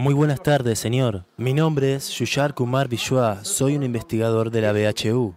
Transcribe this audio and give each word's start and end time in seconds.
Muy 0.00 0.14
buenas 0.14 0.42
tardes, 0.42 0.78
señor. 0.78 1.26
Mi 1.36 1.52
nombre 1.52 1.94
es 1.94 2.08
Yushar 2.08 2.54
Kumar 2.54 2.88
Vishwa. 2.88 3.44
Soy 3.44 3.76
un 3.76 3.82
investigador 3.82 4.50
de 4.50 4.62
la 4.62 4.72
BHU. 4.72 5.34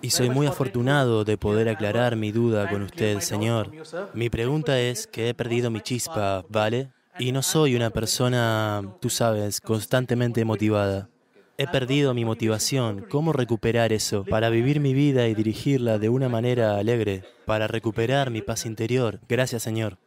Y 0.00 0.08
soy 0.08 0.30
muy 0.30 0.46
afortunado 0.46 1.24
de 1.24 1.36
poder 1.36 1.68
aclarar 1.68 2.16
mi 2.16 2.32
duda 2.32 2.70
con 2.70 2.80
usted, 2.80 3.20
señor. 3.20 3.70
Mi 4.14 4.30
pregunta 4.30 4.80
es 4.80 5.06
que 5.06 5.28
he 5.28 5.34
perdido 5.34 5.70
mi 5.70 5.82
chispa, 5.82 6.42
¿vale? 6.48 6.88
Y 7.18 7.32
no 7.32 7.42
soy 7.42 7.76
una 7.76 7.90
persona, 7.90 8.80
tú 8.98 9.10
sabes, 9.10 9.60
constantemente 9.60 10.42
motivada. 10.46 11.10
He 11.58 11.66
perdido 11.66 12.14
mi 12.14 12.24
motivación. 12.24 13.04
¿Cómo 13.10 13.34
recuperar 13.34 13.92
eso? 13.92 14.24
Para 14.24 14.48
vivir 14.48 14.80
mi 14.80 14.94
vida 14.94 15.28
y 15.28 15.34
dirigirla 15.34 15.98
de 15.98 16.08
una 16.08 16.30
manera 16.30 16.78
alegre. 16.78 17.24
Para 17.44 17.66
recuperar 17.66 18.30
mi 18.30 18.40
paz 18.40 18.64
interior. 18.64 19.20
Gracias, 19.28 19.62
Señor. 19.62 19.98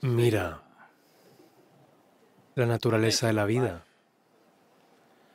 Mira, 0.00 0.62
la 2.60 2.66
naturaleza 2.66 3.26
de 3.26 3.32
la 3.32 3.46
vida 3.46 3.86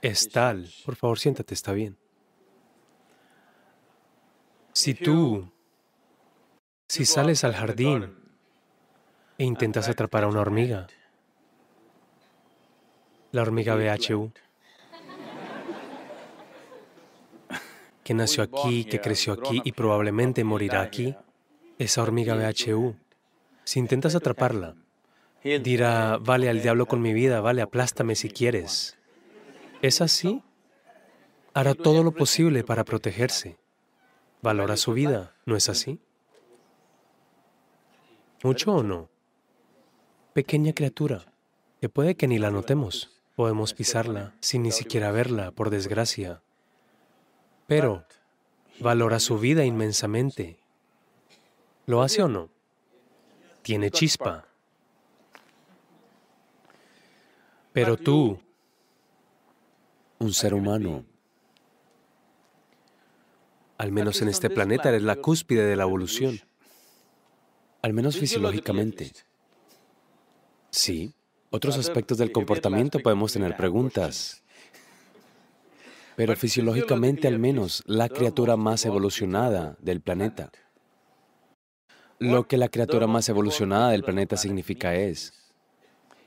es 0.03 0.29
tal. 0.29 0.69
Por 0.85 0.95
favor, 0.95 1.17
siéntate, 1.17 1.55
está 1.55 1.73
bien. 1.73 1.97
Si 4.73 4.93
tú, 4.93 5.51
si 6.87 7.05
sales 7.05 7.43
al 7.43 7.55
jardín 7.55 8.15
e 9.39 9.43
intentas 9.43 9.89
atrapar 9.89 10.23
a 10.23 10.27
una 10.27 10.41
hormiga, 10.41 10.85
la 13.31 13.41
hormiga 13.41 13.73
BHU, 13.75 14.31
que 18.03 18.13
nació 18.13 18.43
aquí, 18.43 18.85
que 18.85 19.01
creció 19.01 19.33
aquí 19.33 19.61
y 19.63 19.71
probablemente 19.71 20.43
morirá 20.43 20.81
aquí, 20.81 21.15
esa 21.79 22.03
hormiga 22.03 22.35
BHU, 22.35 22.95
si 23.63 23.79
intentas 23.79 24.13
atraparla, 24.13 24.75
dirá, 25.45 26.17
vale 26.17 26.49
al 26.49 26.61
diablo 26.61 26.87
con 26.87 27.01
mi 27.01 27.13
vida, 27.13 27.39
vale, 27.39 27.61
aplástame 27.61 28.15
si 28.15 28.29
quieres. 28.29 28.97
¿Es 29.83 30.01
así? 30.01 30.41
Hará 31.53 31.75
todo 31.75 32.03
lo 32.03 32.11
posible 32.11 32.63
para 32.63 32.83
protegerse. 32.83 33.57
Valora 34.41 34.75
su 34.75 34.93
vida, 34.93 35.35
¿no 35.45 35.55
es 35.55 35.69
así? 35.69 35.99
¿Mucho 38.43 38.73
o 38.73 38.83
no? 38.83 39.09
Pequeña 40.33 40.73
criatura, 40.73 41.25
que 41.79 41.89
puede 41.89 42.15
que 42.15 42.27
ni 42.27 42.39
la 42.39 42.49
notemos. 42.49 43.11
Podemos 43.35 43.73
pisarla 43.73 44.33
sin 44.39 44.63
ni 44.63 44.71
siquiera 44.71 45.11
verla, 45.11 45.51
por 45.51 45.69
desgracia. 45.69 46.41
Pero 47.67 48.05
valora 48.79 49.19
su 49.19 49.37
vida 49.39 49.63
inmensamente. 49.63 50.57
¿Lo 51.85 52.01
hace 52.01 52.23
o 52.23 52.27
no? 52.27 52.49
Tiene 53.61 53.91
chispa. 53.91 54.47
Pero 57.75 57.97
tú, 57.97 58.39
un 60.19 60.31
ser 60.31 60.53
humano, 60.53 61.03
al 63.77 63.91
menos 63.91 64.21
en 64.21 64.29
este 64.29 64.49
planeta, 64.49 64.87
eres 64.87 65.01
la 65.01 65.17
cúspide 65.17 65.65
de 65.65 65.75
la 65.75 65.83
evolución. 65.83 66.39
Al 67.81 67.91
menos 67.91 68.17
fisiológicamente. 68.17 69.11
Sí, 70.69 71.15
otros 71.49 71.77
aspectos 71.77 72.17
del 72.17 72.31
comportamiento 72.31 72.99
podemos 72.99 73.33
tener 73.33 73.57
preguntas. 73.57 74.41
Pero 76.15 76.33
fisiológicamente 76.37 77.27
al 77.27 77.39
menos, 77.39 77.83
la 77.87 78.07
criatura 78.07 78.55
más 78.55 78.85
evolucionada 78.85 79.75
del 79.81 79.99
planeta. 79.99 80.49
Lo 82.19 82.47
que 82.47 82.55
la 82.55 82.69
criatura 82.69 83.05
más 83.05 83.27
evolucionada 83.27 83.89
del 83.89 84.05
planeta 84.05 84.37
significa 84.37 84.95
es, 84.95 85.44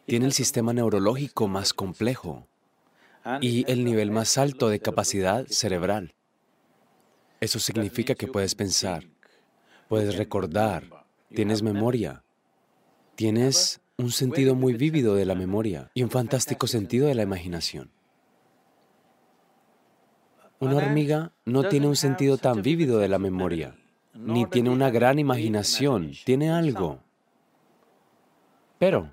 tiene 0.09 0.25
el 0.25 0.33
sistema 0.33 0.73
neurológico 0.73 1.49
más 1.49 1.75
complejo 1.75 2.47
y 3.43 3.71
el 3.71 3.85
nivel 3.85 4.11
más 4.11 4.39
alto 4.39 4.71
de 4.71 4.81
capacidad 4.81 5.47
cerebral. 5.49 6.15
Eso 7.41 7.59
significa 7.59 8.15
que 8.15 8.27
puedes 8.27 8.55
pensar, 8.55 9.05
puedes 9.87 10.17
recordar, 10.17 11.05
tienes 11.35 11.63
memoria, 11.63 12.25
tienes 13.17 13.83
un 13.99 14.11
sentido 14.11 14.55
muy 14.55 14.73
vívido 14.73 15.15
de 15.15 15.27
la 15.27 15.35
memoria 15.35 15.91
y 15.93 16.03
un 16.03 16.11
fantástico 16.11 16.67
sentido 16.67 17.07
de 17.07 17.15
la 17.15 17.25
imaginación. 17.25 17.91
Una 20.59 20.77
hormiga 20.77 21.33
no 21.45 21.69
tiene 21.69 21.87
un 21.87 21.97
sentido 21.97 22.39
tan 22.39 22.63
vívido 22.63 22.99
de 22.99 23.09
la 23.09 23.19
memoria, 23.19 23.77
ni 24.15 24.47
tiene 24.47 24.71
una 24.71 24.89
gran 24.89 25.19
imaginación, 25.19 26.13
tiene 26.25 26.51
algo, 26.51 27.03
pero 28.79 29.11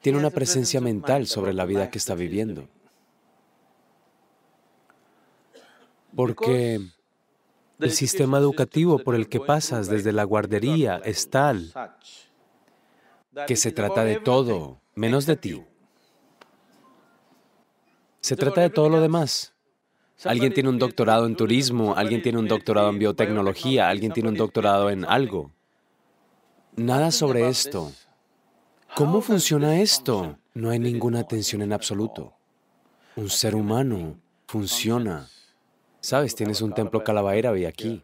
tiene 0.00 0.18
una 0.18 0.30
presencia 0.30 0.80
mental 0.80 1.26
sobre 1.26 1.52
la 1.52 1.64
vida 1.64 1.90
que 1.90 1.98
está 1.98 2.14
viviendo. 2.14 2.68
Porque 6.14 6.80
el 7.78 7.92
sistema 7.92 8.38
educativo 8.38 8.98
por 8.98 9.14
el 9.14 9.28
que 9.28 9.40
pasas 9.40 9.88
desde 9.88 10.12
la 10.12 10.24
guardería 10.24 11.00
es 11.04 11.30
tal 11.30 11.72
que 13.46 13.56
se 13.56 13.72
trata 13.72 14.04
de 14.04 14.18
todo, 14.20 14.80
menos 14.94 15.26
de 15.26 15.36
ti. 15.36 15.64
Se 18.20 18.36
trata 18.36 18.62
de 18.62 18.70
todo 18.70 18.88
lo 18.88 19.00
demás. 19.00 19.54
Alguien 20.24 20.52
tiene 20.52 20.68
un 20.68 20.78
doctorado 20.78 21.26
en 21.26 21.36
turismo, 21.36 21.94
alguien 21.96 22.20
tiene 22.22 22.38
un 22.38 22.48
doctorado 22.48 22.90
en 22.90 22.98
biotecnología, 22.98 23.88
alguien 23.88 24.12
tiene 24.12 24.30
un 24.30 24.34
doctorado 24.34 24.90
en 24.90 25.04
algo. 25.04 25.52
Nada 26.74 27.12
sobre 27.12 27.48
esto. 27.48 27.92
¿Cómo 28.98 29.20
funciona 29.20 29.80
esto? 29.80 30.40
No 30.54 30.70
hay 30.70 30.80
ninguna 30.80 31.20
atención 31.20 31.62
en 31.62 31.72
absoluto. 31.72 32.32
Un 33.14 33.30
ser 33.30 33.54
humano 33.54 34.18
funciona. 34.48 35.28
Sabes, 36.00 36.34
tienes 36.34 36.62
un 36.62 36.74
templo 36.74 37.04
Calabaeravi 37.04 37.64
aquí. 37.64 38.02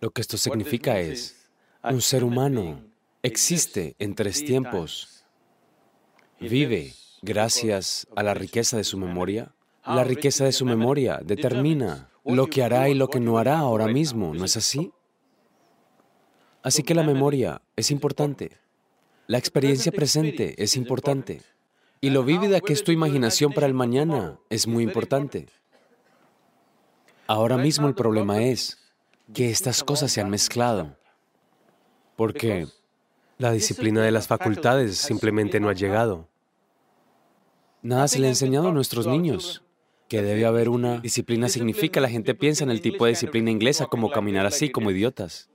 Lo 0.00 0.10
que 0.10 0.22
esto 0.22 0.38
significa 0.38 1.00
es, 1.00 1.50
un 1.84 2.00
ser 2.00 2.24
humano 2.24 2.80
existe 3.22 3.94
en 3.98 4.14
tres 4.14 4.42
tiempos. 4.42 5.22
Vive 6.40 6.94
gracias 7.20 8.08
a 8.16 8.22
la 8.22 8.32
riqueza 8.32 8.78
de 8.78 8.84
su 8.84 8.96
memoria. 8.96 9.54
La 9.84 10.02
riqueza 10.02 10.46
de 10.46 10.52
su 10.52 10.64
memoria 10.64 11.20
determina 11.22 12.08
lo 12.24 12.46
que 12.46 12.62
hará 12.62 12.88
y 12.88 12.94
lo 12.94 13.08
que 13.08 13.20
no 13.20 13.36
hará 13.36 13.58
ahora 13.58 13.86
mismo, 13.86 14.32
¿no 14.32 14.46
es 14.46 14.56
así? 14.56 14.92
Así 16.62 16.82
que 16.82 16.94
la 16.94 17.02
memoria 17.02 17.60
es 17.76 17.90
importante. 17.90 18.64
La 19.28 19.38
experiencia 19.38 19.90
presente 19.90 20.54
es 20.62 20.76
importante. 20.76 21.42
Y 22.00 22.10
lo 22.10 22.22
vívida 22.22 22.60
que 22.60 22.72
es 22.72 22.84
tu 22.84 22.92
imaginación 22.92 23.52
para 23.52 23.66
el 23.66 23.74
mañana 23.74 24.38
es 24.50 24.68
muy 24.68 24.84
importante. 24.84 25.46
Ahora 27.26 27.56
mismo 27.56 27.88
el 27.88 27.94
problema 27.96 28.44
es 28.44 28.78
que 29.34 29.50
estas 29.50 29.82
cosas 29.82 30.12
se 30.12 30.20
han 30.20 30.30
mezclado. 30.30 30.96
Porque 32.14 32.68
la 33.38 33.50
disciplina 33.50 34.00
de 34.02 34.12
las 34.12 34.28
facultades 34.28 34.96
simplemente 34.96 35.58
no 35.58 35.68
ha 35.70 35.74
llegado. 35.74 36.28
Nada 37.82 38.06
se 38.06 38.20
le 38.20 38.28
ha 38.28 38.30
enseñado 38.30 38.68
a 38.68 38.72
nuestros 38.72 39.08
niños. 39.08 39.64
Que 40.08 40.22
debe 40.22 40.46
haber 40.46 40.68
una 40.68 41.00
disciplina 41.00 41.48
significa, 41.48 42.00
la 42.00 42.08
gente 42.08 42.36
piensa 42.36 42.62
en 42.62 42.70
el 42.70 42.80
tipo 42.80 43.04
de 43.04 43.10
disciplina 43.10 43.50
inglesa 43.50 43.86
como 43.86 44.12
caminar 44.12 44.46
así, 44.46 44.70
como 44.70 44.92
idiotas. 44.92 45.50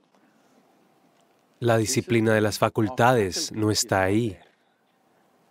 La 1.62 1.76
disciplina 1.76 2.34
de 2.34 2.40
las 2.40 2.58
facultades 2.58 3.52
no 3.52 3.70
está 3.70 4.02
ahí. 4.02 4.36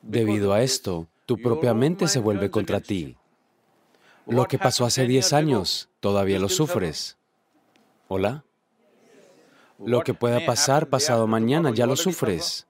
Debido 0.02 0.52
a 0.52 0.62
esto, 0.62 1.08
tu 1.26 1.38
propia 1.38 1.74
mente 1.74 2.10
se 2.10 2.20
vuelve 2.20 2.52
contra 2.52 2.82
ti. 2.82 3.16
Lo 4.28 4.44
que 4.44 4.58
pasó 4.58 4.84
hace 4.84 5.08
10 5.08 5.32
años, 5.32 5.88
todavía 6.02 6.38
lo 6.38 6.50
sufres. 6.50 7.18
¿Hola? 8.10 8.44
Lo 9.80 10.02
que 10.02 10.14
pueda 10.14 10.46
pasar 10.46 10.90
pasado 10.90 11.28
mañana, 11.28 11.72
ya 11.74 11.86
lo 11.86 11.96
sufres. 11.96 12.68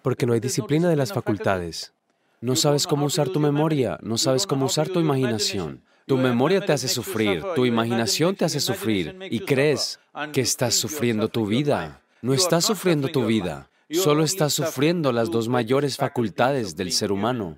Porque 0.00 0.24
no 0.24 0.32
hay 0.32 0.40
disciplina 0.40 0.88
de 0.88 0.96
las 0.96 1.12
facultades. 1.12 1.92
No 2.40 2.56
sabes 2.56 2.86
cómo 2.86 3.04
usar 3.04 3.28
tu 3.28 3.38
memoria, 3.38 3.98
no 4.00 4.16
sabes 4.16 4.46
cómo 4.46 4.64
usar 4.64 4.88
tu 4.88 4.98
imaginación. 4.98 5.82
Tu 6.06 6.16
memoria 6.16 6.62
te 6.62 6.72
hace 6.72 6.88
sufrir, 6.88 7.44
tu 7.54 7.66
imaginación 7.66 8.34
te 8.34 8.46
hace 8.46 8.60
sufrir 8.60 9.18
y 9.30 9.40
crees 9.40 10.00
que 10.32 10.40
estás 10.40 10.74
sufriendo 10.74 11.28
tu 11.28 11.44
vida. 11.44 12.00
No 12.22 12.34
estás 12.34 12.66
sufriendo 12.66 13.08
tu 13.08 13.24
vida, 13.24 13.70
solo 13.90 14.24
estás 14.24 14.52
sufriendo 14.52 15.10
las 15.10 15.30
dos 15.30 15.48
mayores 15.48 15.96
facultades 15.96 16.76
del 16.76 16.92
ser 16.92 17.12
humano. 17.12 17.56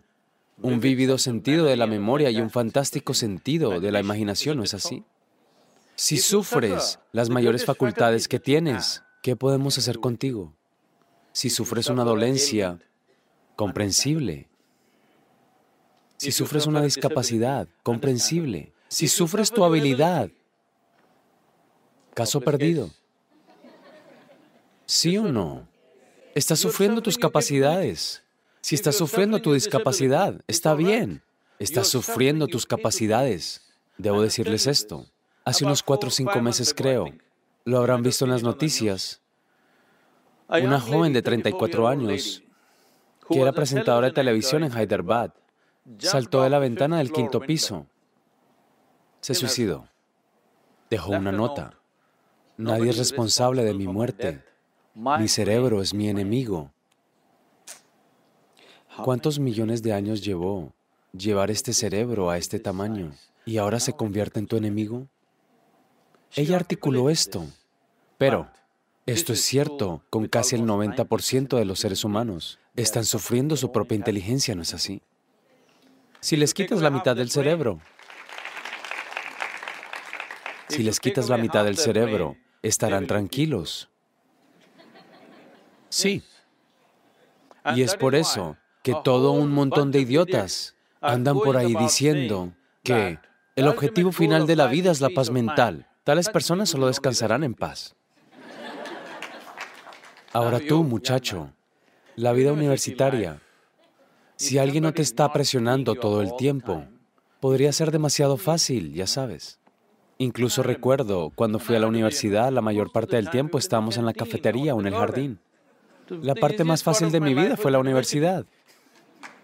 Un 0.61 0.79
vívido 0.79 1.19
sentido 1.19 1.64
de 1.64 1.76
la 1.76 1.88
memoria 1.88 2.31
y 2.31 2.41
un 2.41 2.50
fantástico 2.50 3.14
sentido 3.14 3.81
de 3.81 3.91
la 3.91 3.99
imaginación, 3.99 4.59
¿no 4.59 4.62
es 4.62 4.75
así? 4.75 5.05
Si 5.97 6.19
sufres 6.19 7.00
las 7.11 7.29
mayores 7.29 7.64
facultades 7.64 8.29
que 8.29 8.38
tienes, 8.38 9.03
¿qué 9.23 9.35
podemos 9.35 9.79
hacer 9.79 9.99
contigo? 9.99 10.55
Si 11.32 11.50
sufres 11.50 11.88
una 11.88 12.05
dolencia 12.05 12.79
comprensible, 13.56 14.49
si 16.19 16.31
sufres 16.31 16.67
una 16.69 16.82
discapacidad 16.82 17.67
comprensible, 17.82 18.73
si 18.87 19.09
sufres 19.09 19.50
tu 19.50 19.64
habilidad, 19.64 20.31
caso 22.14 22.41
perdido. 22.41 22.91
¿Sí 24.87 25.17
o 25.19 25.25
no? 25.25 25.69
Estás 26.34 26.58
sufriendo 26.58 27.02
tus 27.02 27.19
capacidades. 27.19 28.23
Si 28.61 28.75
estás 28.75 28.96
sufriendo 28.96 29.40
tu 29.40 29.52
discapacidad, 29.52 30.40
está 30.46 30.75
bien. 30.75 31.23
Estás 31.58 31.88
sufriendo 31.88 32.46
tus 32.46 32.67
capacidades. 32.67 33.73
Debo 33.99 34.23
decirles 34.23 34.67
esto. 34.67 35.06
Hace 35.44 35.64
unos 35.64 35.82
cuatro 35.82 36.08
o 36.08 36.12
cinco 36.12 36.40
meses, 36.40 36.73
creo, 36.73 37.06
lo 37.64 37.79
habrán 37.79 38.02
visto 38.02 38.25
en 38.25 38.31
las 38.31 38.43
noticias, 38.43 39.20
una 40.49 40.81
joven 40.81 41.12
de 41.12 41.23
34 41.23 41.88
años, 41.88 42.43
que 43.28 43.40
era 43.40 43.52
presentadora 43.52 44.08
de 44.08 44.12
televisión 44.12 44.64
en 44.64 44.73
Hyderabad, 44.73 45.32
saltó 45.99 46.43
de 46.43 46.50
la 46.50 46.58
ventana 46.58 46.99
del 46.99 47.12
quinto 47.12 47.40
piso. 47.40 47.87
Se 49.20 49.35
suicidó. 49.35 49.88
Dejó 50.90 51.12
una 51.12 51.32
nota. 51.32 51.75
Nadie 52.56 52.90
es 52.90 52.99
responsable 52.99 53.64
de 53.64 53.75
mi 53.75 53.87
muerte. 53.87 54.44
Mi 54.94 55.28
cerebro 55.28 55.80
es 55.80 55.94
mi 55.94 56.08
enemigo. 56.08 56.70
¿Cuántos 59.02 59.38
millones 59.38 59.82
de 59.82 59.94
años 59.94 60.22
llevó 60.22 60.74
llevar 61.12 61.50
este 61.50 61.72
cerebro 61.72 62.30
a 62.30 62.36
este 62.36 62.58
tamaño 62.58 63.12
y 63.46 63.56
ahora 63.56 63.80
se 63.80 63.94
convierte 63.94 64.38
en 64.38 64.46
tu 64.46 64.56
enemigo? 64.56 65.08
Ella 66.34 66.56
articuló 66.56 67.08
esto, 67.08 67.46
pero 68.18 68.50
esto 69.06 69.32
es 69.32 69.40
cierto 69.40 70.02
con 70.10 70.28
casi 70.28 70.56
el 70.56 70.62
90% 70.62 71.56
de 71.56 71.64
los 71.64 71.80
seres 71.80 72.04
humanos. 72.04 72.58
Están 72.76 73.04
sufriendo 73.04 73.56
su 73.56 73.72
propia 73.72 73.96
inteligencia, 73.96 74.54
¿no 74.54 74.62
es 74.62 74.74
así? 74.74 75.02
Si 76.20 76.36
les 76.36 76.54
quitas 76.54 76.80
la 76.82 76.90
mitad 76.90 77.16
del 77.16 77.30
cerebro, 77.30 77.80
si 80.68 80.82
les 80.82 81.00
quitas 81.00 81.28
la 81.28 81.36
mitad 81.36 81.64
del 81.64 81.76
cerebro, 81.76 82.36
estarán 82.62 83.06
tranquilos. 83.06 83.91
Sí. 85.92 86.22
Y 87.76 87.82
es 87.82 87.96
por 87.96 88.14
eso 88.14 88.56
que 88.82 88.96
todo 89.04 89.32
un 89.32 89.52
montón 89.52 89.92
de 89.92 90.00
idiotas 90.00 90.74
andan 91.02 91.38
por 91.38 91.58
ahí 91.58 91.74
diciendo 91.74 92.54
que 92.82 93.18
el 93.56 93.68
objetivo 93.68 94.10
final 94.10 94.46
de 94.46 94.56
la 94.56 94.68
vida 94.68 94.90
es 94.90 95.02
la 95.02 95.10
paz 95.10 95.30
mental. 95.30 95.86
Tales 96.02 96.30
personas 96.30 96.70
solo 96.70 96.86
descansarán 96.86 97.44
en 97.44 97.52
paz. 97.52 97.94
Ahora 100.32 100.60
tú, 100.66 100.82
muchacho, 100.82 101.52
la 102.16 102.32
vida 102.32 102.52
universitaria, 102.52 103.42
si 104.36 104.56
alguien 104.56 104.84
no 104.84 104.94
te 104.94 105.02
está 105.02 105.30
presionando 105.30 105.94
todo 105.94 106.22
el 106.22 106.34
tiempo, 106.36 106.86
podría 107.38 107.70
ser 107.70 107.90
demasiado 107.90 108.38
fácil, 108.38 108.94
ya 108.94 109.06
sabes. 109.06 109.60
Incluso 110.16 110.62
recuerdo, 110.62 111.30
cuando 111.34 111.58
fui 111.58 111.76
a 111.76 111.80
la 111.80 111.86
universidad, 111.86 112.50
la 112.50 112.62
mayor 112.62 112.90
parte 112.92 113.16
del 113.16 113.28
tiempo 113.28 113.58
estábamos 113.58 113.98
en 113.98 114.06
la 114.06 114.14
cafetería 114.14 114.74
o 114.74 114.80
en 114.80 114.86
el 114.86 114.94
jardín. 114.94 115.38
La 116.08 116.34
parte 116.34 116.64
más 116.64 116.82
fácil 116.82 117.10
de 117.10 117.20
mi 117.20 117.34
vida 117.34 117.56
fue 117.56 117.70
la 117.70 117.78
universidad. 117.78 118.44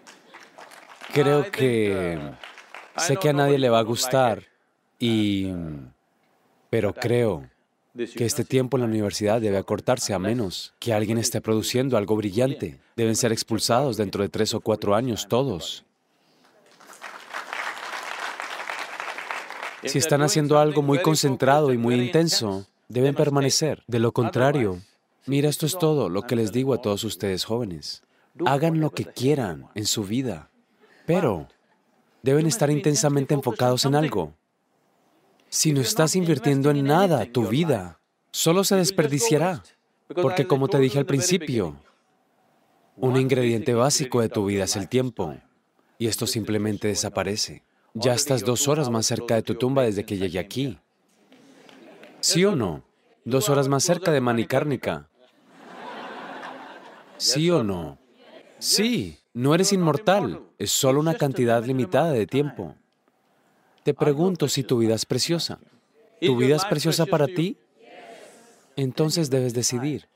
Creo 1.13 1.49
que 1.51 2.19
sé 2.97 3.17
que 3.17 3.29
a 3.29 3.33
nadie 3.33 3.57
le 3.57 3.69
va 3.69 3.79
a 3.79 3.83
gustar 3.83 4.43
y... 4.99 5.51
Pero 6.69 6.93
creo 6.93 7.49
que 7.95 8.25
este 8.25 8.45
tiempo 8.45 8.77
en 8.77 8.81
la 8.81 8.87
universidad 8.87 9.41
debe 9.41 9.57
acortarse 9.57 10.13
a 10.13 10.19
menos 10.19 10.75
que 10.77 10.93
alguien 10.93 11.17
esté 11.17 11.41
produciendo 11.41 11.97
algo 11.97 12.15
brillante. 12.15 12.79
Deben 12.95 13.15
ser 13.15 13.31
expulsados 13.31 13.97
dentro 13.97 14.21
de 14.21 14.29
tres 14.29 14.53
o 14.53 14.61
cuatro 14.61 14.93
años 14.93 15.27
todos. 15.27 15.83
Si 19.83 19.97
están 19.97 20.21
haciendo 20.21 20.59
algo 20.59 20.81
muy 20.81 21.01
concentrado 21.01 21.73
y 21.73 21.77
muy 21.77 21.95
intenso, 21.95 22.67
deben 22.87 23.15
permanecer. 23.15 23.83
De 23.87 23.99
lo 23.99 24.11
contrario, 24.11 24.79
mira, 25.25 25.49
esto 25.49 25.65
es 25.65 25.77
todo 25.77 26.09
lo 26.09 26.23
que 26.23 26.35
les 26.35 26.51
digo 26.51 26.73
a 26.73 26.81
todos 26.81 27.03
ustedes 27.03 27.45
jóvenes. 27.45 28.03
Hagan 28.45 28.79
lo 28.79 28.91
que 28.91 29.05
quieran 29.05 29.67
en 29.75 29.85
su 29.85 30.03
vida, 30.03 30.49
pero 31.05 31.47
deben 32.21 32.47
estar 32.47 32.69
intensamente 32.69 33.33
enfocados 33.33 33.85
en 33.85 33.95
algo. 33.95 34.33
Si 35.49 35.73
no 35.73 35.81
estás 35.81 36.15
invirtiendo 36.15 36.69
en 36.69 36.83
nada, 36.85 37.25
tu 37.25 37.47
vida 37.47 37.99
solo 38.31 38.63
se 38.63 38.75
desperdiciará. 38.75 39.63
Porque 40.21 40.47
como 40.47 40.67
te 40.67 40.79
dije 40.79 40.97
al 40.97 41.05
principio, 41.05 41.75
un 42.95 43.17
ingrediente 43.17 43.73
básico 43.73 44.21
de 44.21 44.29
tu 44.29 44.45
vida 44.45 44.63
es 44.63 44.75
el 44.75 44.89
tiempo. 44.89 45.35
Y 45.97 46.07
esto 46.07 46.25
simplemente 46.27 46.87
desaparece. 46.87 47.63
Ya 47.93 48.13
estás 48.13 48.43
dos 48.43 48.67
horas 48.67 48.89
más 48.89 49.05
cerca 49.05 49.35
de 49.35 49.43
tu 49.43 49.55
tumba 49.55 49.83
desde 49.83 50.05
que 50.05 50.17
llegué 50.17 50.39
aquí. 50.39 50.79
¿Sí 52.21 52.45
o 52.45 52.55
no? 52.55 52.83
Dos 53.25 53.49
horas 53.49 53.67
más 53.67 53.83
cerca 53.83 54.11
de 54.11 54.21
Manicárnica. 54.21 55.08
¿Sí 57.19 57.51
o 57.51 57.63
no? 57.63 57.99
Sí, 58.59 59.19
no 59.33 59.53
eres 59.53 59.71
inmortal, 59.73 60.41
es 60.57 60.71
solo 60.71 60.99
una 60.99 61.15
cantidad 61.15 61.63
limitada 61.63 62.11
de 62.11 62.25
tiempo. 62.25 62.75
Te 63.83 63.93
pregunto 63.93 64.47
si 64.47 64.63
tu 64.63 64.77
vida 64.77 64.95
es 64.95 65.05
preciosa. 65.05 65.59
¿Tu 66.21 66.35
vida 66.35 66.55
es 66.55 66.65
preciosa 66.65 67.05
para 67.05 67.27
ti? 67.27 67.57
Entonces 68.75 69.29
debes 69.29 69.53
decidir. 69.53 70.07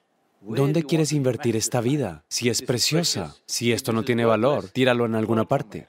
¿Dónde 0.41 0.83
quieres 0.83 1.13
invertir 1.13 1.55
esta 1.55 1.79
vida? 1.79 2.25
Si 2.27 2.49
es 2.49 2.61
preciosa, 2.61 3.35
si 3.45 3.71
esto 3.71 3.93
no 3.93 4.03
tiene 4.03 4.25
valor, 4.25 4.69
tíralo 4.69 5.05
en 5.05 5.15
alguna 5.15 5.45
parte. 5.45 5.87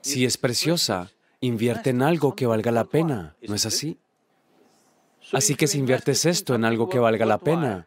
Si 0.00 0.24
es 0.24 0.36
preciosa, 0.36 1.10
invierte 1.40 1.90
en 1.90 2.02
algo 2.02 2.34
que 2.34 2.46
valga 2.46 2.72
la 2.72 2.84
pena, 2.84 3.36
¿no 3.46 3.54
es 3.54 3.66
así? 3.66 3.98
Así 5.32 5.54
que 5.54 5.66
si 5.66 5.78
inviertes 5.78 6.26
esto 6.26 6.54
en 6.54 6.64
algo 6.64 6.88
que 6.88 6.98
valga 6.98 7.24
la 7.26 7.38
pena, 7.38 7.86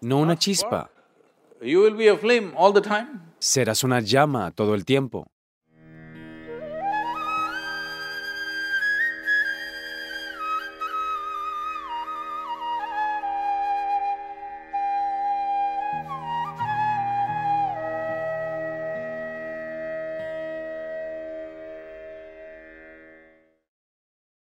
no 0.00 0.18
una 0.18 0.38
chispa, 0.38 0.90
serás 3.38 3.84
una 3.84 4.00
llama 4.00 4.50
todo 4.50 4.74
el 4.74 4.84
tiempo. 4.84 5.26